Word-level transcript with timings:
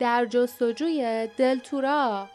در 0.00 0.26
جستجوی 0.26 1.28
دلتورا 1.36 2.28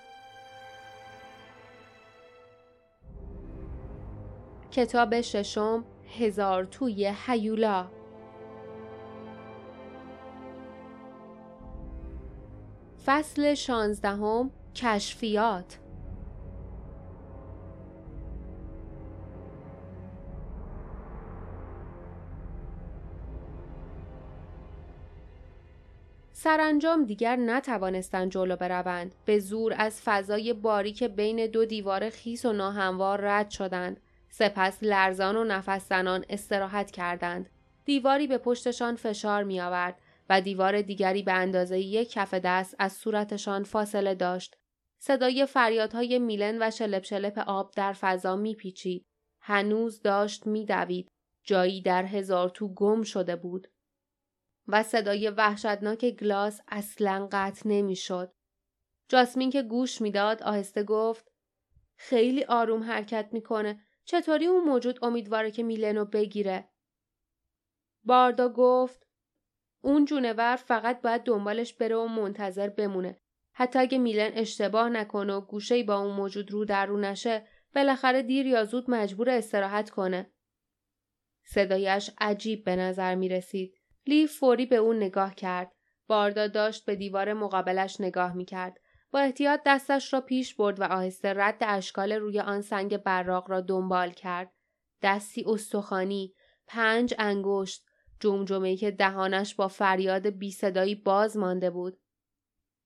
کتاب 4.72 5.22
ششم 5.22 5.86
هزار 6.20 6.66
توی 6.66 7.14
هیولا. 7.28 7.88
فصل 13.06 13.54
شانزدهم 13.54 14.52
کشفیات. 14.76 15.83
سرانجام 26.44 27.06
دیگر 27.06 27.36
نتوانستند 27.36 28.32
جلو 28.32 28.56
بروند. 28.56 29.16
به 29.26 29.40
زور 29.40 29.74
از 29.78 30.02
فضای 30.02 30.54
باریک 30.54 31.04
بین 31.04 31.48
دو 31.48 31.66
دیوار 31.66 32.10
خیس 32.10 32.46
و 32.46 32.54
ناهموار 32.54 33.22
رد 33.22 33.50
شدند. 33.50 34.00
سپس 34.30 34.78
لرزان 34.82 35.36
و 35.36 35.44
نفس 35.44 35.90
زنان 35.90 36.26
استراحت 36.30 36.92
کردند. 36.92 37.50
دیواری 37.86 38.28
به 38.28 38.38
پشتشان 38.38 38.96
فشار 38.96 39.44
می 39.44 39.62
آورد 39.62 40.00
و 40.30 40.42
دیوار 40.42 40.82
دیگری 40.82 41.24
به 41.24 41.34
اندازه 41.34 41.80
یک 41.80 42.12
کف 42.12 42.34
دست 42.34 42.76
از 42.80 42.94
صورتشان 42.94 43.64
فاصله 43.64 44.16
داشت. 44.16 44.56
صدای 45.00 45.46
فریادهای 45.46 46.20
میلن 46.20 46.58
و 46.62 46.72
شلپ 46.72 47.04
شلپ 47.04 47.40
آب 47.40 47.72
در 47.76 47.94
فضا 47.94 48.36
میپیچید. 48.36 49.06
هنوز 49.42 50.02
داشت 50.02 50.48
میدوید. 50.48 51.08
جایی 51.44 51.82
در 51.82 52.06
هزار 52.06 52.50
تو 52.50 52.74
گم 52.74 53.04
شده 53.04 53.36
بود. 53.36 53.68
و 54.68 54.84
صدای 54.84 55.30
وحشتناک 55.30 56.06
گلاس 56.06 56.62
اصلا 56.68 57.28
قطع 57.32 57.70
نمی‌شد. 57.70 58.34
جاسمین 59.08 59.50
که 59.50 59.64
گوش 59.64 60.02
می‌داد 60.02 60.44
آهسته 60.44 60.84
گفت 60.84 61.32
خیلی 61.96 62.44
آروم 62.44 62.84
حرکت 62.84 63.30
می‌کنه 63.32 63.82
چطوری 64.06 64.46
اون 64.46 64.64
موجود 64.64 65.06
امیدواره 65.06 65.52
که 65.52 65.64
میلنو 65.64 66.06
بگیره 66.06 66.70
باردا 68.04 68.50
گفت 68.50 69.08
اون 69.82 70.06
جونور 70.06 70.56
فقط 70.56 71.02
باید 71.02 71.24
دنبالش 71.24 71.74
بره 71.74 71.96
و 71.96 72.08
منتظر 72.08 72.70
بمونه 72.70 73.20
حتی 73.54 73.80
اگه 73.80 73.98
میلن 73.98 74.32
اشتباه 74.34 74.90
نکنه 74.90 75.34
و 75.34 75.42
گوشه 75.42 75.84
با 75.84 76.00
اون 76.00 76.16
موجود 76.16 76.52
رو 76.52 76.66
در 76.66 76.86
رو 76.86 76.98
نشه 76.98 77.48
بالاخره 77.76 78.22
دیر 78.22 78.46
یا 78.46 78.66
زود 78.66 78.90
مجبور 78.90 79.30
استراحت 79.30 79.90
کنه 79.90 80.34
صدایش 81.46 82.12
عجیب 82.18 82.64
به 82.64 82.76
نظر 82.76 83.16
می 83.16 83.30
رسید. 83.30 83.83
لی 84.08 84.28
فوری 84.28 84.66
به 84.66 84.76
اون 84.76 84.98
نگاه 84.98 85.36
کرد. 85.36 85.72
باردا 86.08 86.48
داشت 86.48 86.86
به 86.86 86.96
دیوار 86.96 87.34
مقابلش 87.34 88.02
نگاه 88.02 88.34
می 88.34 88.46
کرد. 88.46 88.78
با 89.12 89.20
احتیاط 89.20 89.62
دستش 89.66 90.14
را 90.14 90.22
پیش 90.22 90.56
برد 90.56 90.80
و 90.80 90.84
آهسته 90.84 91.34
رد 91.34 91.58
اشکال 91.62 92.12
روی 92.12 92.40
آن 92.40 92.62
سنگ 92.62 92.98
براق 92.98 93.50
را 93.50 93.62
دنبال 93.62 94.12
کرد. 94.12 94.52
دستی 95.02 95.46
استخوانی، 95.48 96.34
پنج 96.68 97.14
انگشت، 97.20 97.86
جمجمه 98.20 98.78
که 98.78 98.92
دهانش 98.92 99.56
با 99.56 99.68
فریاد 99.68 100.28
بی 100.28 100.52
صدایی 100.52 100.96
باز 100.96 101.38
مانده 101.38 101.70
بود. 101.70 102.00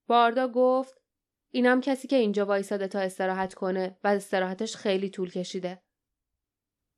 باردا 0.08 0.48
گفت 0.48 0.94
اینم 1.50 1.82
کسی 1.82 2.08
که 2.08 2.16
اینجا 2.16 2.46
وایساده 2.46 2.88
تا 2.88 3.00
استراحت 3.00 3.54
کنه 3.54 3.98
و 4.04 4.08
استراحتش 4.08 4.76
خیلی 4.76 5.10
طول 5.10 5.32
کشیده. 5.32 5.82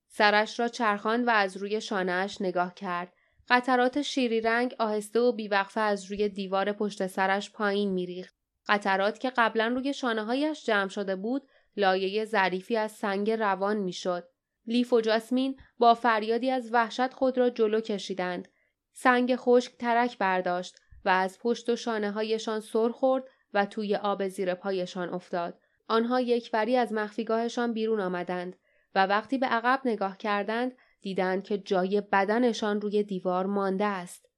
سرش 0.07 0.59
را 0.59 0.67
چرخان 0.67 1.25
و 1.25 1.29
از 1.29 1.57
روی 1.57 1.81
شانهش 1.81 2.41
نگاه 2.41 2.73
کرد. 2.73 3.13
قطرات 3.49 4.01
شیری 4.01 4.41
رنگ 4.41 4.75
آهسته 4.79 5.19
و 5.19 5.31
بیوقفه 5.31 5.81
از 5.81 6.11
روی 6.11 6.29
دیوار 6.29 6.71
پشت 6.71 7.07
سرش 7.07 7.51
پایین 7.51 7.91
میریخت. 7.91 8.35
قطرات 8.67 9.19
که 9.19 9.29
قبلا 9.29 9.67
روی 9.67 9.93
شانه 9.93 10.23
هایش 10.23 10.65
جمع 10.65 10.89
شده 10.89 11.15
بود 11.15 11.47
لایه 11.77 12.25
ظریفی 12.25 12.77
از 12.77 12.91
سنگ 12.91 13.31
روان 13.31 13.77
می‌شد. 13.77 14.29
لیف 14.67 14.93
و 14.93 15.01
جاسمین 15.01 15.59
با 15.77 15.93
فریادی 15.93 16.51
از 16.51 16.73
وحشت 16.73 17.13
خود 17.13 17.37
را 17.37 17.49
جلو 17.49 17.81
کشیدند. 17.81 18.47
سنگ 18.93 19.35
خشک 19.35 19.77
ترک 19.77 20.17
برداشت 20.17 20.75
و 21.05 21.09
از 21.09 21.39
پشت 21.39 21.69
و 21.69 21.75
شانه 21.75 22.11
هایشان 22.11 22.59
سر 22.59 22.89
خورد 22.89 23.23
و 23.53 23.65
توی 23.65 23.95
آب 23.95 24.27
زیر 24.27 24.53
پایشان 24.53 25.09
افتاد. 25.09 25.59
آنها 25.87 26.21
یکوری 26.21 26.75
از 26.77 26.93
مخفیگاهشان 26.93 27.73
بیرون 27.73 27.99
آمدند 27.99 28.55
و 28.95 29.05
وقتی 29.05 29.37
به 29.37 29.45
عقب 29.45 29.81
نگاه 29.85 30.17
کردند 30.17 30.71
دیدند 31.01 31.43
که 31.43 31.57
جای 31.57 32.01
بدنشان 32.01 32.81
روی 32.81 33.03
دیوار 33.03 33.45
مانده 33.45 33.85
است. 33.85 34.29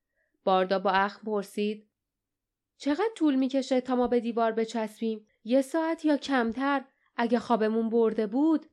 باردا 0.43 0.79
با 0.79 0.91
اخم 0.91 1.25
پرسید 1.25 1.87
چقدر 2.77 3.11
طول 3.15 3.35
می‌کشه 3.35 3.81
تا 3.81 3.95
ما 3.95 4.07
به 4.07 4.19
دیوار 4.19 4.51
بچسبیم؟ 4.51 5.27
یه 5.43 5.61
ساعت 5.61 6.05
یا 6.05 6.17
کمتر 6.17 6.83
اگه 7.15 7.39
خوابمون 7.39 7.89
برده 7.89 8.27
بود؟ 8.27 8.65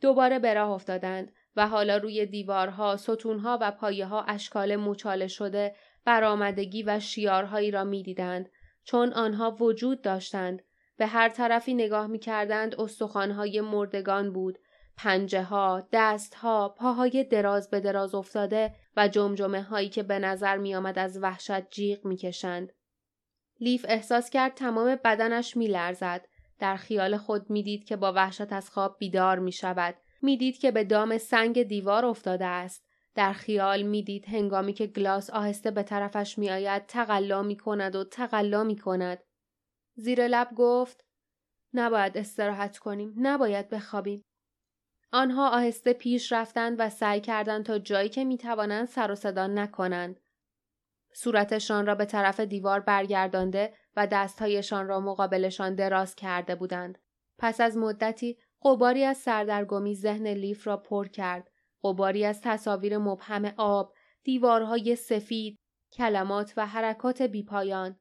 دوباره 0.00 0.38
به 0.38 0.54
راه 0.54 0.70
افتادند 0.70 1.32
و 1.56 1.68
حالا 1.68 1.96
روی 1.96 2.26
دیوارها، 2.26 2.96
ستونها 2.96 3.58
و 3.60 3.70
پایه 3.70 4.06
ها 4.06 4.22
اشکال 4.22 4.76
مچاله 4.76 5.26
شده 5.26 5.74
برآمدگی 6.04 6.82
و 6.82 7.00
شیارهایی 7.00 7.70
را 7.70 7.84
می‌دیدند 7.84 8.50
چون 8.84 9.12
آنها 9.12 9.50
وجود 9.50 10.02
داشتند 10.02 10.62
به 10.96 11.06
هر 11.06 11.28
طرفی 11.28 11.74
نگاه 11.74 12.06
می 12.06 12.18
کردند 12.18 12.80
استخوانهای 12.80 13.60
مردگان 13.60 14.32
بود 14.32 14.58
پنجه 14.96 15.42
ها، 15.42 15.88
دست 15.92 16.34
ها، 16.34 16.68
پاهای 16.68 17.24
دراز 17.24 17.70
به 17.70 17.80
دراز 17.80 18.14
افتاده 18.14 18.74
و 18.96 19.08
جمجمه 19.08 19.62
هایی 19.62 19.88
که 19.88 20.02
به 20.02 20.18
نظر 20.18 20.56
می 20.56 20.74
آمد 20.74 20.98
از 20.98 21.18
وحشت 21.22 21.70
جیغ 21.70 22.04
می 22.04 22.16
کشند. 22.16 22.72
لیف 23.60 23.86
احساس 23.88 24.30
کرد 24.30 24.54
تمام 24.54 24.98
بدنش 25.04 25.56
می 25.56 25.66
لرزد. 25.66 26.26
در 26.58 26.76
خیال 26.76 27.16
خود 27.16 27.50
می‌دید 27.50 27.84
که 27.84 27.96
با 27.96 28.12
وحشت 28.12 28.52
از 28.52 28.70
خواب 28.70 28.96
بیدار 28.98 29.38
می 29.38 29.52
شود. 29.52 29.94
می‌دید 30.22 30.58
که 30.58 30.70
به 30.70 30.84
دام 30.84 31.18
سنگ 31.18 31.62
دیوار 31.62 32.04
افتاده 32.04 32.46
است. 32.46 32.84
در 33.14 33.32
خیال 33.32 33.82
می‌دید 33.82 34.28
هنگامی 34.28 34.72
که 34.72 34.86
گلاس 34.86 35.30
آهسته 35.30 35.70
به 35.70 35.82
طرفش 35.82 36.38
میآید 36.38 36.86
تقلا 36.86 37.42
می 37.42 37.56
کند 37.56 37.96
و 37.96 38.04
تقلا 38.04 38.64
می 38.64 38.76
کند. 38.76 39.18
زیر 39.94 40.28
لب 40.28 40.48
گفت 40.56 41.04
نباید 41.74 42.18
استراحت 42.18 42.78
کنیم 42.78 43.14
نباید 43.16 43.68
بخوابیم 43.68 44.24
آنها 45.12 45.48
آهسته 45.50 45.92
پیش 45.92 46.32
رفتند 46.32 46.76
و 46.78 46.90
سعی 46.90 47.20
کردند 47.20 47.64
تا 47.64 47.78
جایی 47.78 48.08
که 48.08 48.24
می 48.24 48.38
توانند 48.38 48.88
سر 48.88 49.10
و 49.10 49.14
صدا 49.14 49.46
نکنند 49.46 50.20
صورتشان 51.12 51.86
را 51.86 51.94
به 51.94 52.04
طرف 52.04 52.40
دیوار 52.40 52.80
برگردانده 52.80 53.74
و 53.96 54.06
دستهایشان 54.06 54.88
را 54.88 55.00
مقابلشان 55.00 55.74
دراز 55.74 56.14
کرده 56.14 56.54
بودند. 56.54 56.98
پس 57.38 57.60
از 57.60 57.76
مدتی 57.76 58.38
قباری 58.64 59.04
از 59.04 59.16
سردرگمی 59.16 59.94
ذهن 59.94 60.26
لیف 60.26 60.66
را 60.66 60.76
پر 60.76 61.08
کرد. 61.08 61.50
قباری 61.84 62.24
از 62.24 62.40
تصاویر 62.40 62.98
مبهم 62.98 63.54
آب، 63.56 63.94
دیوارهای 64.24 64.96
سفید، 64.96 65.58
کلمات 65.92 66.52
و 66.56 66.66
حرکات 66.66 67.22
بیپایان. 67.22 67.96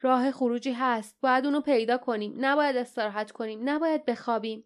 راه 0.00 0.30
خروجی 0.30 0.72
هست. 0.72 1.20
باید 1.20 1.44
اونو 1.44 1.60
پیدا 1.60 1.98
کنیم. 1.98 2.34
نباید 2.38 2.76
استراحت 2.76 3.32
کنیم. 3.32 3.60
نباید 3.68 4.04
بخوابیم. 4.04 4.64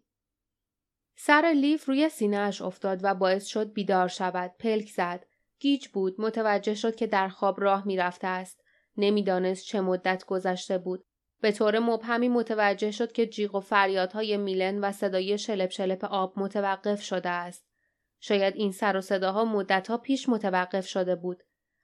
سر 1.15 1.53
لیف 1.55 1.85
روی 1.85 2.09
سینهاش 2.09 2.61
افتاد 2.61 2.99
و 3.03 3.15
باعث 3.15 3.45
شد 3.45 3.73
بیدار 3.73 4.07
شود. 4.07 4.51
پلک 4.59 4.89
زد. 4.89 5.25
گیج 5.59 5.87
بود. 5.87 6.21
متوجه 6.21 6.75
شد 6.75 6.95
که 6.95 7.07
در 7.07 7.27
خواب 7.27 7.61
راه 7.61 7.87
می‌رفته 7.87 8.27
است. 8.27 8.63
نمی‌دانست 8.97 9.65
چه 9.65 9.81
مدت 9.81 10.25
گذشته 10.25 10.77
بود. 10.77 11.05
به 11.41 11.51
طور 11.51 11.79
مبهمی 11.79 12.29
متوجه 12.29 12.91
شد 12.91 13.11
که 13.11 13.27
جیغ 13.27 13.55
و 13.55 13.59
فریادهای 13.59 14.37
میلن 14.37 14.79
و 14.79 14.91
صدای 14.91 15.37
شلپ 15.37 15.69
شلپ 15.69 16.05
آب 16.05 16.33
متوقف 16.39 17.01
شده 17.01 17.29
است. 17.29 17.67
شاید 18.19 18.55
این 18.55 18.71
سر 18.71 18.97
و 18.97 19.01
صداها 19.01 19.45
مدتها 19.45 19.97
پیش 19.97 20.29
متوقف 20.29 20.87
شده 20.87 21.15
بود. 21.15 21.43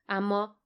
اما 0.09 0.57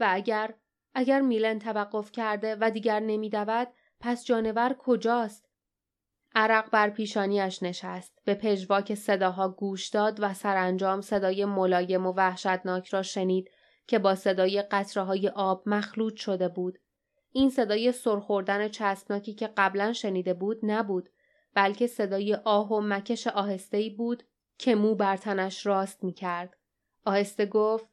و 0.00 0.06
اگر 0.10 0.54
اگر 0.94 1.20
میلن 1.20 1.58
توقف 1.58 2.12
کرده 2.12 2.56
و 2.60 2.70
دیگر 2.70 3.00
نمیدود 3.00 3.68
پس 4.00 4.24
جانور 4.24 4.76
کجاست؟ 4.78 5.49
عرق 6.34 6.70
بر 6.70 6.90
پیشانیش 6.90 7.62
نشست. 7.62 8.18
به 8.24 8.34
پژواک 8.34 8.94
صداها 8.94 9.48
گوش 9.48 9.88
داد 9.88 10.18
و 10.22 10.34
سرانجام 10.34 11.00
صدای 11.00 11.44
ملایم 11.44 12.06
و 12.06 12.12
وحشتناک 12.12 12.88
را 12.88 13.02
شنید 13.02 13.50
که 13.86 13.98
با 13.98 14.14
صدای 14.14 14.62
قطره 14.62 15.02
های 15.02 15.28
آب 15.28 15.62
مخلوط 15.66 16.16
شده 16.16 16.48
بود. 16.48 16.78
این 17.32 17.50
صدای 17.50 17.92
سرخوردن 17.92 18.68
چسبناکی 18.68 19.34
که 19.34 19.50
قبلا 19.56 19.92
شنیده 19.92 20.34
بود 20.34 20.58
نبود 20.62 21.08
بلکه 21.54 21.86
صدای 21.86 22.34
آه 22.34 22.72
و 22.72 22.80
مکش 22.80 23.26
آهسته‌ای 23.26 23.90
بود 23.90 24.22
که 24.58 24.74
مو 24.74 24.94
بر 24.94 25.16
تنش 25.16 25.66
راست 25.66 26.04
می 26.04 26.12
کرد. 26.12 26.56
آهسته 27.04 27.46
گفت 27.46 27.88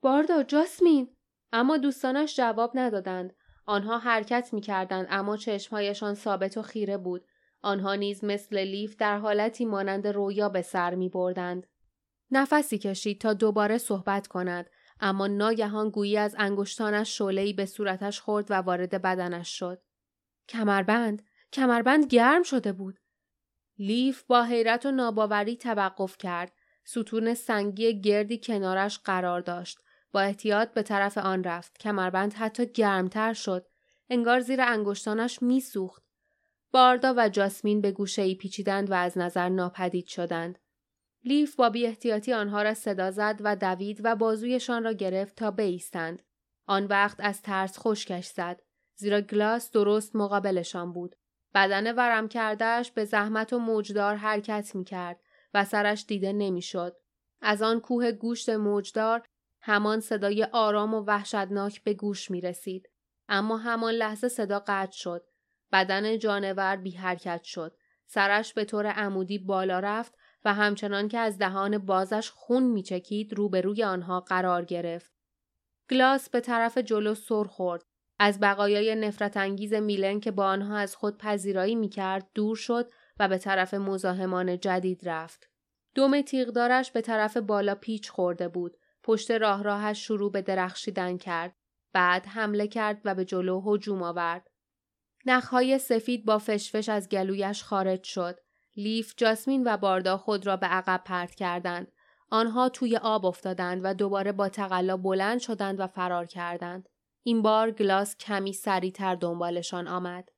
باردا 0.00 0.42
جاسمین 0.42 1.16
اما 1.52 1.76
دوستانش 1.76 2.36
جواب 2.36 2.70
ندادند. 2.74 3.36
آنها 3.66 3.98
حرکت 3.98 4.48
می 4.52 4.60
کردند 4.60 5.06
اما 5.10 5.36
چشمهایشان 5.36 6.14
ثابت 6.14 6.56
و 6.56 6.62
خیره 6.62 6.96
بود. 6.96 7.24
آنها 7.62 7.94
نیز 7.94 8.24
مثل 8.24 8.58
لیف 8.58 8.96
در 8.96 9.18
حالتی 9.18 9.64
مانند 9.64 10.06
رویا 10.06 10.48
به 10.48 10.62
سر 10.62 10.94
می 10.94 11.08
بردند. 11.08 11.66
نفسی 12.30 12.78
کشید 12.78 13.20
تا 13.20 13.32
دوباره 13.32 13.78
صحبت 13.78 14.26
کند 14.26 14.70
اما 15.00 15.26
ناگهان 15.26 15.90
گویی 15.90 16.16
از 16.16 16.34
انگشتانش 16.38 17.18
شعلهای 17.18 17.52
به 17.52 17.66
صورتش 17.66 18.20
خورد 18.20 18.50
و 18.50 18.54
وارد 18.54 19.02
بدنش 19.02 19.58
شد. 19.58 19.82
کمربند 20.48 21.22
کمربند 21.52 22.06
گرم 22.06 22.42
شده 22.42 22.72
بود. 22.72 22.98
لیف 23.78 24.22
با 24.22 24.42
حیرت 24.42 24.86
و 24.86 24.90
ناباوری 24.90 25.56
توقف 25.56 26.18
کرد. 26.18 26.52
ستون 26.84 27.34
سنگی 27.34 28.00
گردی 28.00 28.38
کنارش 28.38 28.98
قرار 28.98 29.40
داشت. 29.40 29.78
با 30.12 30.20
احتیاط 30.20 30.72
به 30.72 30.82
طرف 30.82 31.18
آن 31.18 31.44
رفت. 31.44 31.78
کمربند 31.78 32.34
حتی 32.34 32.66
گرمتر 32.66 33.32
شد. 33.32 33.66
انگار 34.10 34.40
زیر 34.40 34.60
انگشتانش 34.60 35.42
میسوخت. 35.42 36.05
باردا 36.72 37.14
و 37.16 37.28
جاسمین 37.28 37.80
به 37.80 37.92
گوشه 37.92 38.22
ای 38.22 38.34
پیچیدند 38.34 38.90
و 38.90 38.94
از 38.94 39.18
نظر 39.18 39.48
ناپدید 39.48 40.06
شدند 40.06 40.58
لیف 41.24 41.56
با 41.56 41.70
بی 41.70 41.86
احتیاطی 41.86 42.32
آنها 42.32 42.62
را 42.62 42.74
صدا 42.74 43.10
زد 43.10 43.40
و 43.40 43.56
دوید 43.56 44.00
و 44.04 44.16
بازویشان 44.16 44.84
را 44.84 44.92
گرفت 44.92 45.36
تا 45.36 45.50
بایستند 45.50 46.22
آن 46.66 46.86
وقت 46.86 47.16
از 47.20 47.42
ترس 47.42 47.78
خشکش 47.78 48.26
زد 48.26 48.62
زیرا 48.96 49.20
گلاس 49.20 49.70
درست 49.70 50.16
مقابلشان 50.16 50.92
بود 50.92 51.16
بدن 51.54 51.94
ورم 51.94 52.28
کردهش 52.28 52.90
به 52.90 53.04
زحمت 53.04 53.52
و 53.52 53.58
موجدار 53.58 54.14
حرکت 54.14 54.74
می 54.74 54.84
کرد 54.84 55.20
و 55.54 55.64
سرش 55.64 56.04
دیده 56.08 56.32
نمی‌شد. 56.32 56.96
از 57.40 57.62
آن 57.62 57.80
کوه 57.80 58.12
گوشت 58.12 58.48
موجدار 58.48 59.26
همان 59.60 60.00
صدای 60.00 60.44
آرام 60.44 60.94
و 60.94 61.00
وحشتناک 61.00 61.82
به 61.82 61.94
گوش 61.94 62.30
می 62.30 62.40
رسید. 62.40 62.90
اما 63.28 63.56
همان 63.56 63.94
لحظه 63.94 64.28
صدا 64.28 64.64
قطع 64.66 64.96
شد. 64.96 65.26
بدن 65.72 66.18
جانور 66.18 66.76
بی 66.76 66.90
حرکت 66.90 67.42
شد. 67.42 67.76
سرش 68.06 68.54
به 68.54 68.64
طور 68.64 68.86
عمودی 68.86 69.38
بالا 69.38 69.78
رفت 69.78 70.14
و 70.44 70.54
همچنان 70.54 71.08
که 71.08 71.18
از 71.18 71.38
دهان 71.38 71.78
بازش 71.78 72.30
خون 72.30 72.62
میچکید 72.62 73.34
روبروی 73.34 73.84
آنها 73.84 74.20
قرار 74.20 74.64
گرفت. 74.64 75.12
گلاس 75.90 76.30
به 76.30 76.40
طرف 76.40 76.78
جلو 76.78 77.14
سر 77.14 77.44
خورد. 77.44 77.82
از 78.18 78.40
بقایای 78.40 78.94
نفرت 78.94 79.36
انگیز 79.36 79.74
میلن 79.74 80.20
که 80.20 80.30
با 80.30 80.46
آنها 80.46 80.76
از 80.76 80.96
خود 80.96 81.18
پذیرایی 81.18 81.74
می‌کرد 81.74 82.30
دور 82.34 82.56
شد 82.56 82.90
و 83.18 83.28
به 83.28 83.38
طرف 83.38 83.74
مزاحمان 83.74 84.60
جدید 84.60 85.08
رفت. 85.08 85.50
دوم 85.94 86.20
تیغدارش 86.20 86.90
به 86.90 87.00
طرف 87.00 87.36
بالا 87.36 87.74
پیچ 87.74 88.10
خورده 88.10 88.48
بود. 88.48 88.76
پشت 89.02 89.30
راه 89.30 89.62
راهش 89.62 90.06
شروع 90.06 90.32
به 90.32 90.42
درخشیدن 90.42 91.16
کرد. 91.16 91.56
بعد 91.92 92.26
حمله 92.26 92.68
کرد 92.68 93.00
و 93.04 93.14
به 93.14 93.24
جلو 93.24 93.60
هجوم 93.66 94.02
آورد. 94.02 94.50
نخهای 95.26 95.78
سفید 95.78 96.24
با 96.24 96.38
فشفش 96.38 96.88
از 96.88 97.08
گلویش 97.08 97.62
خارج 97.62 98.04
شد. 98.04 98.40
لیف، 98.76 99.14
جاسمین 99.16 99.62
و 99.66 99.76
باردا 99.76 100.16
خود 100.16 100.46
را 100.46 100.56
به 100.56 100.66
عقب 100.66 101.02
پرت 101.04 101.34
کردند. 101.34 101.92
آنها 102.30 102.68
توی 102.68 102.96
آب 102.96 103.26
افتادند 103.26 103.80
و 103.84 103.94
دوباره 103.94 104.32
با 104.32 104.48
تقلا 104.48 104.96
بلند 104.96 105.40
شدند 105.40 105.80
و 105.80 105.86
فرار 105.86 106.26
کردند. 106.26 106.88
این 107.22 107.42
بار 107.42 107.70
گلاس 107.70 108.16
کمی 108.16 108.52
سریعتر 108.52 109.14
دنبالشان 109.14 109.88
آمد. 109.88 110.28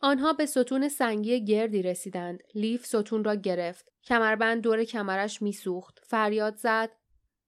آنها 0.00 0.32
به 0.32 0.46
ستون 0.46 0.88
سنگی 0.88 1.44
گردی 1.44 1.82
رسیدند. 1.82 2.42
لیف 2.54 2.86
ستون 2.86 3.24
را 3.24 3.34
گرفت. 3.34 3.92
کمربند 4.04 4.62
دور 4.62 4.84
کمرش 4.84 5.42
میسوخت. 5.42 5.98
فریاد 6.06 6.56
زد. 6.56 6.90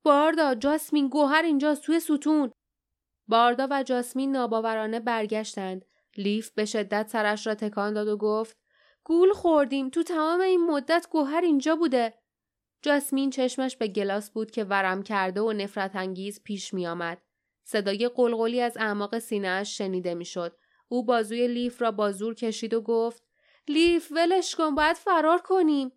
باردا 0.02 0.54
جاسمین 0.54 1.08
گوهر 1.08 1.42
اینجاست 1.42 1.82
توی 1.82 2.00
ستون. 2.00 2.52
باردا 3.28 3.68
و 3.70 3.82
جاسمین 3.82 4.32
ناباورانه 4.32 5.00
برگشتند. 5.00 5.84
لیف 6.16 6.50
به 6.50 6.64
شدت 6.64 7.08
سرش 7.08 7.46
را 7.46 7.54
تکان 7.54 7.94
داد 7.94 8.08
و 8.08 8.16
گفت 8.16 8.56
گول 9.04 9.32
خوردیم 9.32 9.90
تو 9.90 10.02
تمام 10.02 10.40
این 10.40 10.66
مدت 10.66 11.06
گوهر 11.10 11.40
اینجا 11.40 11.76
بوده. 11.76 12.14
جاسمین 12.82 13.30
چشمش 13.30 13.76
به 13.76 13.88
گلاس 13.88 14.30
بود 14.30 14.50
که 14.50 14.64
ورم 14.64 15.02
کرده 15.02 15.40
و 15.40 15.52
نفرت 15.52 15.96
انگیز 15.96 16.42
پیش 16.42 16.74
می 16.74 16.86
آمد. 16.86 17.22
صدای 17.64 18.08
قلقلی 18.08 18.60
از 18.60 18.76
اعماق 18.76 19.18
سینهاش 19.18 19.78
شنیده 19.78 20.14
می‌شد. 20.14 20.56
او 20.88 21.04
بازوی 21.04 21.48
لیف 21.48 21.82
را 21.82 21.90
با 21.90 22.12
زور 22.12 22.34
کشید 22.34 22.74
و 22.74 22.80
گفت 22.80 23.22
لیف 23.68 24.12
ولش 24.12 24.54
کن 24.54 24.74
باید 24.74 24.96
فرار 24.96 25.38
کنیم. 25.38 25.92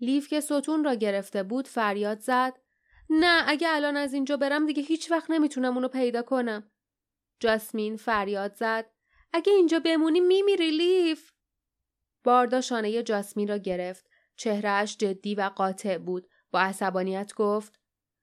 لیف 0.00 0.28
که 0.28 0.40
ستون 0.40 0.84
را 0.84 0.94
گرفته 0.94 1.42
بود 1.42 1.68
فریاد 1.68 2.18
زد 2.18 2.54
نه 3.10 3.42
اگه 3.46 3.68
الان 3.70 3.96
از 3.96 4.14
اینجا 4.14 4.36
برم 4.36 4.66
دیگه 4.66 4.82
هیچ 4.82 5.10
وقت 5.10 5.30
نمی‌تونم 5.30 5.74
اونو 5.74 5.88
پیدا 5.88 6.22
کنم. 6.22 6.70
جاسمین 7.40 7.96
فریاد 7.96 8.54
زد 8.54 8.93
اگه 9.36 9.52
اینجا 9.52 9.78
بمونی 9.78 10.20
میمیری 10.20 10.70
لیف. 10.70 11.30
باردا 12.24 12.60
شانه 12.60 13.02
جاسمین 13.02 13.48
را 13.48 13.56
گرفت. 13.56 14.10
چهرهش 14.36 14.96
جدی 14.96 15.34
و 15.34 15.50
قاطع 15.56 15.98
بود. 15.98 16.28
با 16.50 16.60
عصبانیت 16.60 17.34
گفت 17.34 17.80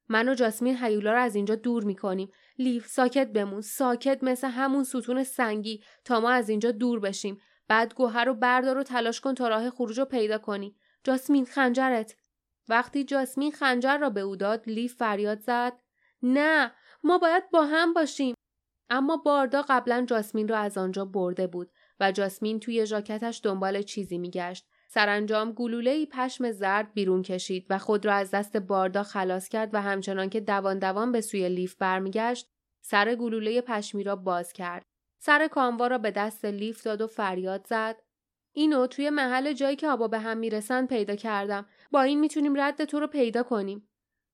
من 0.09 0.29
و 0.29 0.33
جاسمین 0.33 0.77
هیولا 0.83 1.13
را 1.13 1.21
از 1.21 1.35
اینجا 1.35 1.55
دور 1.55 1.83
می‌کنیم. 1.83 2.31
لیف 2.57 2.87
ساکت 2.87 3.27
بمون. 3.27 3.61
ساکت 3.61 4.19
مثل 4.21 4.47
همون 4.47 4.83
ستون 4.83 5.23
سنگی 5.23 5.83
تا 6.05 6.19
ما 6.19 6.29
از 6.29 6.49
اینجا 6.49 6.71
دور 6.71 6.99
بشیم. 6.99 7.41
بعد 7.67 7.93
گوهر 7.93 8.25
رو 8.25 8.33
بردار 8.33 8.77
و 8.77 8.83
تلاش 8.83 9.21
کن 9.21 9.35
تا 9.35 9.47
راه 9.47 9.69
خروج 9.69 9.99
رو 9.99 10.05
پیدا 10.05 10.37
کنی. 10.37 10.75
جاسمین 11.03 11.45
خنجرت. 11.45 12.15
وقتی 12.69 13.03
جاسمین 13.03 13.51
خنجر 13.51 13.97
را 13.97 14.09
به 14.09 14.21
او 14.21 14.35
داد 14.35 14.63
لیف 14.67 14.95
فریاد 14.95 15.39
زد 15.39 15.73
نه 16.23 16.73
ما 17.03 17.17
باید 17.17 17.49
با 17.49 17.65
هم 17.65 17.93
باشیم 17.93 18.35
اما 18.93 19.17
باردا 19.17 19.65
قبلا 19.69 20.05
جاسمین 20.07 20.47
را 20.47 20.57
از 20.57 20.77
آنجا 20.77 21.05
برده 21.05 21.47
بود 21.47 21.71
و 21.99 22.11
جاسمین 22.11 22.59
توی 22.59 22.85
ژاکتش 22.85 23.41
دنبال 23.43 23.81
چیزی 23.81 24.17
میگشت. 24.17 24.67
سرانجام 24.87 25.51
گلوله 25.51 26.05
پشم 26.05 26.51
زرد 26.51 26.93
بیرون 26.93 27.21
کشید 27.21 27.65
و 27.69 27.77
خود 27.77 28.05
را 28.05 28.13
از 28.13 28.31
دست 28.31 28.57
باردا 28.57 29.03
خلاص 29.03 29.49
کرد 29.49 29.73
و 29.73 29.81
همچنان 29.81 30.29
که 30.29 30.39
دوان 30.39 30.79
دوان 30.79 31.11
به 31.11 31.21
سوی 31.21 31.49
لیف 31.49 31.75
برمیگشت 31.75 32.49
سر 32.81 33.15
گلوله 33.15 33.61
پشمی 33.61 34.03
را 34.03 34.15
باز 34.15 34.53
کرد. 34.53 34.85
سر 35.19 35.47
کاموا 35.47 35.87
را 35.87 35.97
به 35.97 36.11
دست 36.11 36.45
لیف 36.45 36.83
داد 36.83 37.01
و 37.01 37.07
فریاد 37.07 37.67
زد. 37.67 38.01
اینو 38.53 38.87
توی 38.87 39.09
محل 39.09 39.53
جایی 39.53 39.75
که 39.75 39.87
آبا 39.87 40.07
به 40.07 40.19
هم 40.19 40.37
می‌رسن 40.37 40.85
پیدا 40.85 41.15
کردم. 41.15 41.65
با 41.91 42.01
این 42.01 42.19
می‌تونیم 42.19 42.61
رد 42.61 42.85
تو 42.85 42.99
رو 42.99 43.07
پیدا 43.07 43.43
کنیم. 43.43 43.89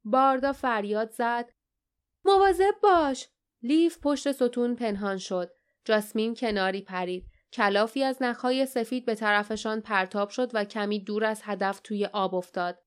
باردا 0.05 0.53
فریاد 0.53 1.11
زد. 1.11 1.49
مواظب 2.25 2.75
باش. 2.83 3.27
لیف 3.61 3.97
پشت 4.01 4.31
ستون 4.31 4.75
پنهان 4.75 5.17
شد. 5.17 5.51
جاسمین 5.85 6.35
کناری 6.35 6.81
پرید. 6.81 7.25
کلافی 7.53 8.03
از 8.03 8.17
نخهای 8.21 8.65
سفید 8.65 9.05
به 9.05 9.15
طرفشان 9.15 9.81
پرتاب 9.81 10.29
شد 10.29 10.51
و 10.53 10.63
کمی 10.63 11.03
دور 11.03 11.25
از 11.25 11.41
هدف 11.43 11.79
توی 11.83 12.05
آب 12.05 12.35
افتاد. 12.35 12.79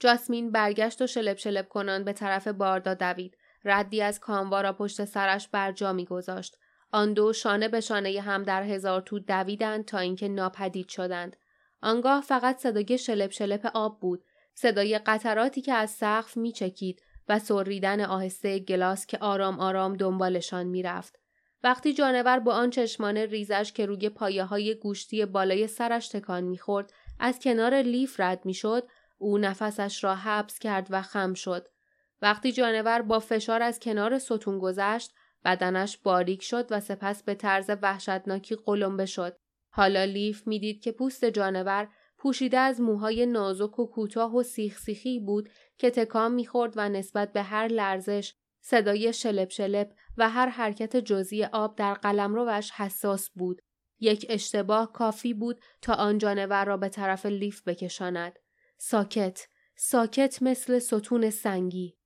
جاسمین 0.00 0.50
برگشت 0.50 1.02
و 1.02 1.06
شلب 1.06 1.36
شلب 1.36 1.68
کنان 1.68 2.04
به 2.04 2.12
طرف 2.12 2.48
باردا 2.48 2.94
دوید. 2.94 3.36
ردی 3.64 4.02
از 4.02 4.20
کاموا 4.20 4.60
را 4.60 4.72
پشت 4.72 5.04
سرش 5.04 5.48
بر 5.48 5.72
جا 5.72 5.96
گذاشت. 5.96 6.56
آن 6.92 7.12
دو 7.12 7.32
شانه 7.32 7.68
به 7.68 7.80
شانه 7.80 8.20
هم 8.20 8.42
در 8.42 8.62
هزار 8.62 9.00
تو 9.00 9.18
دویدند 9.18 9.84
تا 9.84 9.98
اینکه 9.98 10.28
ناپدید 10.28 10.88
شدند. 10.88 11.36
آنگاه 11.82 12.20
فقط 12.20 12.58
صدای 12.58 12.98
شلب 12.98 13.30
شلپ 13.30 13.70
آب 13.74 14.00
بود. 14.00 14.24
صدای 14.54 14.98
قطراتی 14.98 15.60
که 15.60 15.72
از 15.72 15.90
سقف 15.90 16.36
میچکید 16.36 17.02
و 17.28 17.38
سریدن 17.38 18.00
آهسته 18.00 18.58
گلاس 18.58 19.06
که 19.06 19.18
آرام 19.18 19.60
آرام 19.60 19.96
دنبالشان 19.96 20.66
می‌رفت. 20.66 21.18
وقتی 21.62 21.92
جانور 21.92 22.38
با 22.38 22.54
آن 22.54 22.70
چشمان 22.70 23.16
ریزش 23.16 23.72
که 23.74 23.86
روی 23.86 24.08
پایه 24.08 24.44
های 24.44 24.74
گوشتی 24.74 25.24
بالای 25.24 25.66
سرش 25.66 26.08
تکان 26.08 26.44
می‌خورد 26.44 26.92
از 27.18 27.38
کنار 27.38 27.74
لیف 27.74 28.20
رد 28.20 28.44
می‌شد 28.44 28.88
او 29.18 29.38
نفسش 29.38 30.04
را 30.04 30.14
حبس 30.14 30.58
کرد 30.58 30.86
و 30.90 31.02
خم 31.02 31.34
شد 31.34 31.68
وقتی 32.22 32.52
جانور 32.52 33.02
با 33.02 33.18
فشار 33.18 33.62
از 33.62 33.80
کنار 33.80 34.18
ستون 34.18 34.58
گذشت 34.58 35.14
بدنش 35.44 35.98
باریک 35.98 36.42
شد 36.42 36.66
و 36.70 36.80
سپس 36.80 37.22
به 37.22 37.34
طرز 37.34 37.70
وحشتناکی 37.82 38.56
قلمبه 38.64 39.06
شد 39.06 39.36
حالا 39.70 40.04
لیف 40.04 40.46
می‌دید 40.46 40.82
که 40.82 40.92
پوست 40.92 41.24
جانور 41.24 41.88
پوشیده 42.18 42.58
از 42.58 42.80
موهای 42.80 43.26
نازک 43.26 43.78
و 43.78 43.86
کوتاه 43.86 44.36
و 44.36 44.42
سیخ 44.42 44.78
سیخی 44.78 45.20
بود 45.20 45.48
که 45.78 45.90
تکان 45.90 46.34
می‌خورد 46.34 46.72
و 46.76 46.88
نسبت 46.88 47.32
به 47.32 47.42
هر 47.42 47.68
لرزش 47.68 48.34
صدای 48.60 49.12
شلپ 49.12 49.50
شلپ 49.50 49.92
و 50.16 50.30
هر 50.30 50.48
حرکت 50.48 50.96
جزئی 50.96 51.44
آب 51.44 51.76
در 51.76 51.94
قلمروش 51.94 52.70
حساس 52.70 53.30
بود. 53.30 53.62
یک 54.00 54.26
اشتباه 54.28 54.92
کافی 54.92 55.34
بود 55.34 55.60
تا 55.82 55.94
آن 55.94 56.18
جانور 56.18 56.64
را 56.64 56.76
به 56.76 56.88
طرف 56.88 57.26
لیف 57.26 57.62
بکشاند. 57.62 58.38
ساکت، 58.78 59.48
ساکت 59.76 60.42
مثل 60.42 60.78
ستون 60.78 61.30
سنگی. 61.30 61.98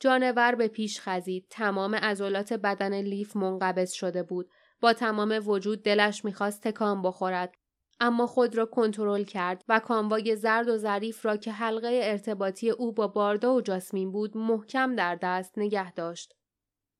جانور 0.00 0.54
به 0.54 0.68
پیش 0.68 1.00
خزید. 1.00 1.46
تمام 1.50 1.94
عضلات 1.94 2.52
بدن 2.52 2.94
لیف 2.94 3.36
منقبض 3.36 3.92
شده 3.92 4.22
بود. 4.22 4.50
با 4.80 4.92
تمام 4.92 5.48
وجود 5.48 5.82
دلش 5.82 6.24
می‌خواست 6.24 6.62
تکان 6.62 7.02
بخورد 7.02 7.54
اما 8.00 8.26
خود 8.26 8.56
را 8.56 8.66
کنترل 8.66 9.24
کرد 9.24 9.64
و 9.68 9.80
کاموای 9.80 10.36
زرد 10.36 10.68
و 10.68 10.76
ظریف 10.76 11.26
را 11.26 11.36
که 11.36 11.52
حلقه 11.52 12.00
ارتباطی 12.02 12.70
او 12.70 12.92
با 12.92 13.08
باردا 13.08 13.54
و 13.54 13.60
جاسمین 13.60 14.12
بود 14.12 14.36
محکم 14.36 14.96
در 14.96 15.14
دست 15.14 15.58
نگه 15.58 15.92
داشت. 15.92 16.34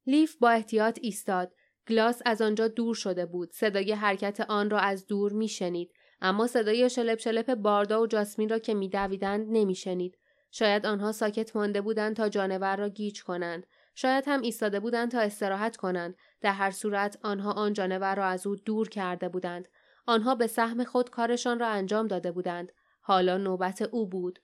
لیف 0.07 0.37
با 0.37 0.51
احتیاط 0.51 0.99
ایستاد. 1.03 1.53
گلاس 1.89 2.23
از 2.25 2.43
آنجا 2.43 2.69
دور 2.69 2.95
شده 2.95 3.27
بود. 3.27 3.53
صدای 3.53 3.93
حرکت 3.93 4.41
آن 4.41 4.71
را 4.71 4.79
از 4.79 5.07
دور 5.07 5.33
میشنید. 5.33 5.93
اما 6.21 6.47
صدای 6.47 6.91
شلپ 6.91 7.19
شلپ 7.19 7.55
باردا 7.55 8.03
و 8.03 8.07
جاسمین 8.07 8.49
را 8.49 8.59
که 8.59 8.75
میدویدند 8.75 9.47
نمیشنید. 9.51 10.19
شاید 10.51 10.87
آنها 10.87 11.13
ساکت 11.13 11.57
مانده 11.57 11.81
بودند 11.81 12.17
تا 12.17 12.29
جانور 12.29 12.77
را 12.77 12.89
گیج 12.89 13.23
کنند. 13.23 13.67
شاید 13.95 14.25
هم 14.27 14.43
ایستاده 14.43 14.81
بودند 14.81 15.11
تا 15.11 15.21
استراحت 15.21 15.77
کنند 15.77 16.17
در 16.41 16.53
هر 16.53 16.71
صورت 16.71 17.19
آنها 17.23 17.53
آن 17.53 17.73
جانور 17.73 18.15
را 18.15 18.27
از 18.27 18.47
او 18.47 18.57
دور 18.57 18.89
کرده 18.89 19.29
بودند 19.29 19.69
آنها 20.07 20.35
به 20.35 20.47
سهم 20.47 20.85
خود 20.85 21.11
کارشان 21.11 21.59
را 21.59 21.69
انجام 21.69 22.07
داده 22.07 22.33
بودند 22.33 22.73
حالا 23.01 23.37
نوبت 23.37 23.83
او 23.83 24.07
بود 24.07 24.39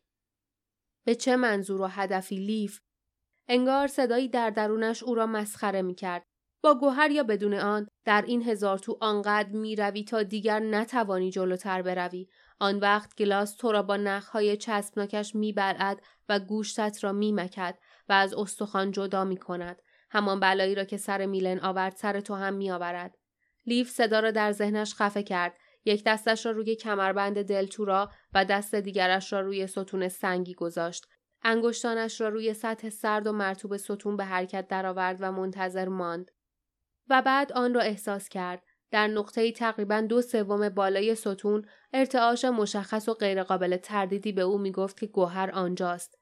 به 1.05 1.15
چه 1.15 1.37
منظور 1.37 1.81
و 1.81 1.87
هدفی 1.87 2.37
لیف 2.37 2.81
انگار 3.49 3.87
صدایی 3.87 4.29
در 4.29 4.51
درونش 4.51 5.03
او 5.03 5.15
را 5.15 5.27
مسخره 5.27 5.83
می 5.83 5.95
کرد. 5.95 6.25
با 6.63 6.75
گوهر 6.75 7.11
یا 7.11 7.23
بدون 7.23 7.55
آن 7.55 7.89
در 8.05 8.25
این 8.27 8.43
هزار 8.43 8.79
تو 8.79 8.99
آنقدر 9.01 9.49
می 9.49 9.77
روی 9.77 10.05
تا 10.05 10.23
دیگر 10.23 10.61
نتوانی 10.61 11.31
جلوتر 11.31 11.83
بروی. 11.83 12.29
آن 12.61 12.79
وقت 12.79 13.17
گلاس 13.17 13.55
تو 13.57 13.73
را 13.73 13.83
با 13.83 13.97
نخهای 13.97 14.57
چسبناکش 14.57 15.35
می 15.35 15.53
بلعد 15.53 16.03
و 16.29 16.41
گوشتت 16.41 17.05
را 17.05 17.13
می 17.13 17.33
مکد 17.33 17.79
و 18.09 18.13
از 18.13 18.35
استخوان 18.35 18.91
جدا 18.91 19.25
می 19.25 19.37
کند. 19.37 19.83
همان 20.11 20.41
بلایی 20.41 20.75
را 20.75 20.85
که 20.85 20.97
سر 20.97 21.27
میلن 21.27 21.61
آورد 21.61 21.97
سر 21.97 22.21
تو 22.21 22.35
هم 22.35 22.55
می 22.55 22.71
آورد. 22.71 23.19
لیف 23.67 23.91
صدا 23.91 24.21
را 24.21 24.31
در 24.31 24.53
ذهنش 24.53 24.95
خفه 24.95 25.23
کرد. 25.23 25.57
یک 25.85 26.05
دستش 26.07 26.47
را 26.47 26.53
روی 26.53 26.77
کمربند 26.77 27.43
دلتورا 27.43 28.11
و 28.35 28.45
دست 28.45 28.75
دیگرش 28.75 29.33
را 29.33 29.41
روی 29.41 29.67
ستون 29.67 30.09
سنگی 30.09 30.55
گذاشت. 30.55 31.07
انگشتانش 31.43 32.21
را 32.21 32.29
روی 32.29 32.55
سطح 32.55 32.91
سرد 32.91 33.27
و 33.27 33.33
مرتوب 33.33 33.77
ستون 33.77 34.17
به 34.17 34.25
حرکت 34.25 34.69
درآورد 34.69 35.17
و 35.21 35.33
منتظر 35.33 35.89
ماند. 35.89 36.31
و 37.09 37.23
بعد 37.23 37.53
آن 37.53 37.75
را 37.75 37.81
احساس 37.81 38.29
کرد. 38.29 38.63
در 38.91 39.07
نقطه 39.07 39.53
تقریبا 39.53 40.01
دو 40.01 40.23
سوم 40.23 40.69
بالای 40.69 41.15
ستون 41.15 41.67
ارتعاش 41.93 42.45
مشخص 42.45 43.09
و 43.09 43.15
غیرقابل 43.15 43.77
تردیدی 43.77 44.33
به 44.33 44.43
او 44.43 44.59
می‌گفت 44.59 45.01
که 45.01 45.07
گوهر 45.07 45.51
آنجاست. 45.51 46.19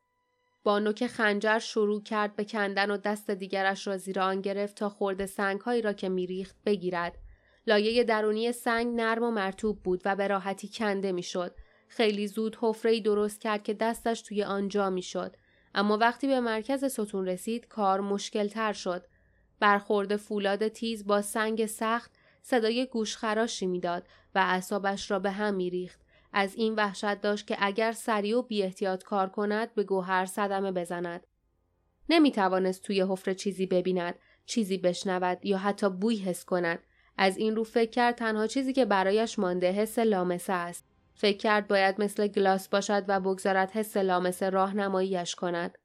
با 0.62 0.78
نوک 0.78 1.06
خنجر 1.06 1.58
شروع 1.58 2.02
کرد 2.02 2.36
به 2.36 2.44
کندن 2.44 2.90
و 2.90 2.96
دست 2.96 3.30
دیگرش 3.30 3.86
را 3.86 3.96
زیر 3.96 4.20
آن 4.20 4.40
گرفت 4.40 4.76
تا 4.76 4.88
خورده 4.88 5.26
سنگهایی 5.26 5.82
را 5.82 5.92
که 5.92 6.08
میریخت 6.08 6.56
بگیرد. 6.66 7.18
لایه 7.66 8.04
درونی 8.04 8.52
سنگ 8.52 9.00
نرم 9.00 9.22
و 9.22 9.30
مرتوب 9.30 9.82
بود 9.82 10.02
و 10.04 10.16
به 10.16 10.28
راحتی 10.28 10.70
کنده 10.74 11.12
می‌شد. 11.12 11.54
خیلی 11.88 12.26
زود 12.26 12.58
حفره 12.60 13.00
درست 13.00 13.40
کرد 13.40 13.62
که 13.62 13.74
دستش 13.74 14.22
توی 14.22 14.42
آن 14.42 14.68
جا 14.68 14.90
می‌شد. 14.90 15.36
اما 15.74 15.96
وقتی 15.98 16.26
به 16.26 16.40
مرکز 16.40 16.84
ستون 16.84 17.26
رسید 17.26 17.68
کار 17.68 18.00
مشکل 18.00 18.48
تر 18.48 18.72
شد. 18.72 19.06
برخورد 19.60 20.16
فولاد 20.16 20.68
تیز 20.68 21.06
با 21.06 21.22
سنگ 21.22 21.66
سخت 21.66 22.10
صدای 22.42 22.86
گوشخراشی 22.86 23.66
می‌داد 23.66 24.06
و 24.34 24.38
اعصابش 24.38 25.10
را 25.10 25.18
به 25.18 25.30
هم 25.30 25.54
میریخت. 25.54 26.00
از 26.32 26.54
این 26.54 26.74
وحشت 26.74 27.20
داشت 27.20 27.46
که 27.46 27.56
اگر 27.58 27.92
سریع 27.92 28.38
و 28.38 28.42
بی 28.42 28.62
احتیاط 28.62 29.02
کار 29.02 29.28
کند 29.28 29.74
به 29.74 29.84
گوهر 29.84 30.26
صدمه 30.26 30.72
بزند. 30.72 31.26
نمی 32.08 32.32
توانست 32.32 32.82
توی 32.82 33.00
حفره 33.00 33.34
چیزی 33.34 33.66
ببیند، 33.66 34.14
چیزی 34.46 34.78
بشنود 34.78 35.44
یا 35.44 35.58
حتی 35.58 35.90
بوی 35.90 36.16
حس 36.16 36.44
کند. 36.44 36.78
از 37.22 37.36
این 37.36 37.56
رو 37.56 37.64
فکر 37.64 37.90
کرد 37.90 38.14
تنها 38.14 38.46
چیزی 38.46 38.72
که 38.72 38.84
برایش 38.84 39.38
مانده 39.38 39.72
حس 39.72 39.98
لامسه 39.98 40.52
است. 40.52 40.84
فکر 41.14 41.36
کرد 41.36 41.68
باید 41.68 42.00
مثل 42.00 42.26
گلاس 42.26 42.68
باشد 42.68 43.04
و 43.08 43.20
بگذارد 43.20 43.70
حس 43.70 43.96
لامسه 43.96 44.50
راهنماییش 44.50 45.34
کند. 45.34 45.78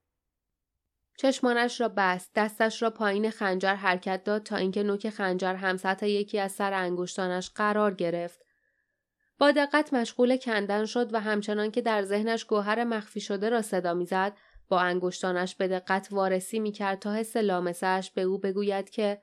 چشمانش 1.18 1.82
را 1.82 1.90
بست 1.98 2.32
دستش 2.36 2.82
را 2.82 2.90
پایین 2.90 3.30
خنجر 3.30 3.76
حرکت 3.76 4.24
داد 4.24 4.44
تا 4.44 4.56
اینکه 4.56 4.84
نوک 4.84 5.10
خنجر 5.10 5.56
هم 5.56 5.78
سطح 5.78 6.08
یکی 6.08 6.40
از 6.40 6.52
سر 6.52 6.74
انگشتانش 6.74 7.50
قرار 7.56 7.94
گرفت 7.94 8.40
با 9.40 9.52
دقت 9.52 9.94
مشغول 9.94 10.38
کندن 10.38 10.86
شد 10.86 11.14
و 11.14 11.20
همچنان 11.20 11.72
که 11.72 11.82
در 11.82 12.02
ذهنش 12.02 12.46
گوهر 12.46 12.84
مخفی 12.84 13.20
شده 13.20 13.50
را 13.50 13.62
صدا 13.62 13.94
می‌زد 13.94 14.38
با 14.68 14.80
انگشتانش 14.80 15.56
به 15.56 15.68
دقت 15.68 16.08
وارسی 16.12 16.60
می‌کرد 16.60 17.00
تا 17.00 17.14
حس 17.14 17.38
لامسهاش 17.38 18.12
به 18.12 18.22
او 18.22 18.40
بگوید 18.40 18.90
که 18.90 19.22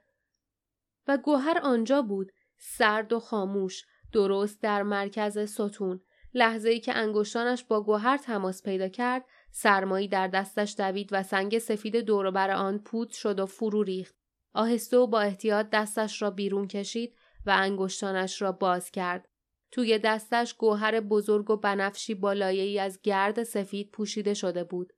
و 1.09 1.19
گوهر 1.19 1.59
آنجا 1.63 2.03
بود 2.03 2.33
سرد 2.57 3.13
و 3.13 3.21
خاموش 3.21 3.85
درست 4.13 4.63
در 4.63 4.83
مرکز 4.83 5.39
ستون 5.39 6.01
لحظه 6.35 6.71
ای 6.71 6.81
که 6.81 6.95
انگشتانش 6.95 7.65
با 7.65 7.83
گوهر 7.83 8.17
تماس 8.17 8.63
پیدا 8.63 8.89
کرد 8.89 9.25
سرمایی 9.51 10.09
در 10.09 10.29
دستش 10.29 10.75
دوید 10.79 11.09
و 11.13 11.23
سنگ 11.23 11.59
سفید 11.59 11.97
دوروبر 11.97 12.51
آن 12.51 12.79
پود 12.79 13.11
شد 13.11 13.41
و 13.41 13.47
فرو 13.47 13.83
ریخت 13.83 14.15
آهسته 14.55 14.97
و 14.97 15.07
با 15.07 15.21
احتیاط 15.21 15.67
دستش 15.73 16.23
را 16.23 16.31
بیرون 16.31 16.69
کشید 16.69 17.17
و 17.47 17.51
انگشتانش 17.57 18.43
را 18.43 18.53
باز 18.53 18.91
کرد 18.91 19.29
توی 19.71 19.99
دستش 19.99 20.55
گوهر 20.55 21.01
بزرگ 21.01 21.51
و 21.51 21.57
بنفشی 21.57 22.15
با 22.15 22.33
ای 22.33 22.79
از 22.79 23.01
گرد 23.03 23.43
سفید 23.43 23.91
پوشیده 23.91 24.35
شده 24.35 24.65
بود. 24.65 24.93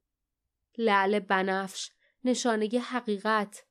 لعل 0.79 1.19
بنفش، 1.19 1.91
نشانه 2.25 2.67
حقیقت. 2.67 3.65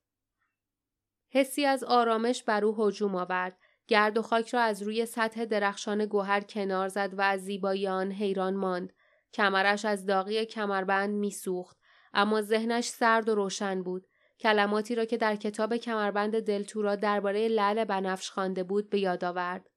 حسی 1.34 1.66
از 1.66 1.84
آرامش 1.84 2.44
بر 2.44 2.66
او 2.66 2.88
هجوم 2.88 3.16
آورد. 3.16 3.58
گرد 3.88 4.18
و 4.18 4.22
خاک 4.22 4.50
را 4.50 4.62
از 4.62 4.84
روی 4.84 5.06
سطح 5.06 5.46
درخشان 5.46 6.06
گوهر 6.06 6.42
کنار 6.42 6.88
زد 6.88 7.14
و 7.14 7.22
از 7.22 7.42
زیبایی 7.44 7.88
آن 7.88 8.12
حیران 8.12 8.56
ماند. 8.56 8.94
کمرش 9.34 9.86
از 9.86 10.06
داغی 10.06 10.46
کمربند 10.46 11.16
میسوخت 11.16 11.78
اما 12.14 12.42
ذهنش 12.42 12.88
سرد 12.88 13.30
و 13.30 13.36
روشن 13.36 13.84
بود. 13.84 14.08
کلماتی 14.40 14.96
را 14.96 15.06
که 15.06 15.18
در 15.18 15.36
کتاب 15.36 15.78
کمربند 15.78 16.40
دلتورا 16.40 16.96
درباره 16.96 17.48
لعل 17.48 17.84
بنفش 17.84 18.30
خوانده 18.30 18.64
بود 18.64 18.90
به 18.90 19.00
یاد 19.00 19.24
آورد. 19.24 19.70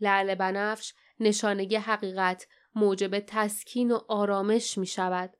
لعل 0.00 0.34
بنفش 0.34 0.94
نشانه 1.20 1.78
حقیقت 1.78 2.46
موجب 2.74 3.18
تسکین 3.18 3.90
و 3.90 4.00
آرامش 4.08 4.78
می 4.78 4.86
شود. 4.86 5.36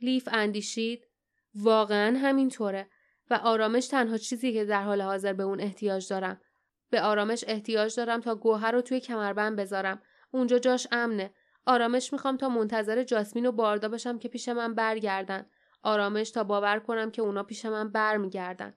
لیف 0.00 0.28
اندیشید 0.32 1.06
واقعا 1.54 2.18
همینطوره 2.18 2.88
و 3.30 3.34
آرامش 3.34 3.86
تنها 3.86 4.18
چیزی 4.18 4.52
که 4.52 4.64
در 4.64 4.82
حال 4.82 5.02
حاضر 5.02 5.32
به 5.32 5.42
اون 5.42 5.60
احتیاج 5.60 6.08
دارم. 6.08 6.40
به 6.90 7.02
آرامش 7.02 7.44
احتیاج 7.48 7.96
دارم 7.96 8.20
تا 8.20 8.34
گوهر 8.34 8.72
رو 8.72 8.80
توی 8.80 9.00
کمربند 9.00 9.58
بذارم. 9.58 10.02
اونجا 10.30 10.58
جاش 10.58 10.86
امنه. 10.92 11.34
آرامش 11.66 12.12
می‌خوام 12.12 12.36
تا 12.36 12.48
منتظر 12.48 13.02
جاسمین 13.02 13.46
و 13.46 13.52
باردا 13.52 13.88
باشم 13.88 14.18
که 14.18 14.28
پیش 14.28 14.48
من 14.48 14.74
برگردن. 14.74 15.46
آرامش 15.82 16.30
تا 16.30 16.44
باور 16.44 16.78
کنم 16.78 17.10
که 17.10 17.22
اونا 17.22 17.42
پیش 17.42 17.64
من 17.64 17.88
برمیگردن. 17.88 18.74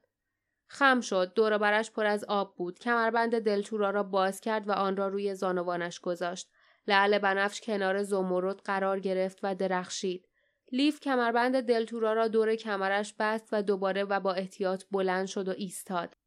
خم 0.68 1.02
شد 1.02 1.34
دور 1.34 1.58
برش 1.58 1.92
پر 1.92 2.06
از 2.06 2.24
آب 2.24 2.56
بود 2.56 2.80
کمربند 2.80 3.40
دلتورا 3.40 3.90
را 3.90 4.04
باز 4.04 4.42
کرد 4.42 4.70
و 4.70 4.72
آن 4.72 4.98
را 4.98 5.08
روی 5.08 5.36
زانوانش 5.36 6.00
گذاشت 6.00 6.50
لعل 6.88 7.20
بنفش 7.20 7.62
کنار 7.62 8.04
زمرد 8.04 8.62
قرار 8.62 9.00
گرفت 9.00 9.40
و 9.44 9.56
درخشید 9.56 10.29
لیف 10.72 11.00
کمربند 11.00 11.62
دلتورا 11.62 12.14
را 12.14 12.28
دور 12.28 12.56
کمرش 12.56 13.14
بست 13.20 13.50
و 13.52 13.62
دوباره 13.62 14.04
و 14.04 14.20
با 14.20 14.34
احتیاط 14.34 14.84
بلند 14.92 15.28
شد 15.28 15.48
و 15.48 15.54
ایستاد. 15.58 16.18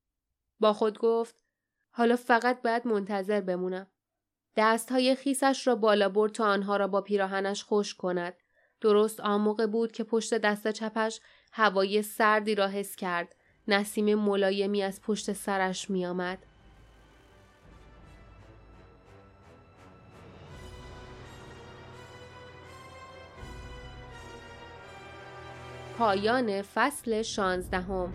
با 0.61 0.73
خود 0.73 0.99
گفت 0.99 1.45
حالا 1.91 2.17
فقط 2.17 2.63
باید 2.63 2.87
منتظر 2.87 3.41
بمونم. 3.41 3.87
دست 4.57 4.93
های 4.93 5.15
خیسش 5.15 5.67
را 5.67 5.75
بالا 5.75 6.09
برد 6.09 6.33
تا 6.33 6.45
آنها 6.45 6.77
را 6.77 6.89
با 6.89 7.01
پیراهنش 7.01 7.65
خوش 7.65 7.95
کند. 7.95 8.35
درست 8.81 9.21
آن 9.21 9.41
موقع 9.41 9.67
بود 9.67 9.93
که 9.93 10.05
پشت 10.05 10.35
دست 10.35 10.69
چپش 10.69 11.21
هوای 11.53 12.03
سردی 12.03 12.55
را 12.55 12.69
حس 12.69 12.97
کرد. 12.97 13.37
نسیم 13.69 14.15
ملایمی 14.15 14.83
از 14.83 15.01
پشت 15.01 15.33
سرش 15.33 15.91
می 15.91 16.07
آمد. 16.07 16.47
پایان 26.03 26.63
فصل 26.63 27.23
شانزدهم. 27.23 28.13